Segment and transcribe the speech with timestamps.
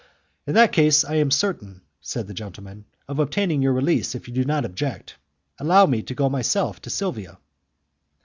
[0.47, 4.33] "In that case I am certain," said the gentleman, "of obtaining your release if you
[4.33, 5.13] do not object.
[5.59, 7.37] Allow me to go myself to Silvia."